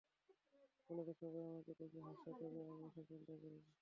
[0.89, 3.61] কলেজে সবাই আমাকে দেখে হাসে, তবে আমি এসব চিন্তা করি না।